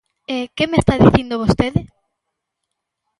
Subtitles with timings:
[0.35, 1.81] E ¿que me está dicindo vostede?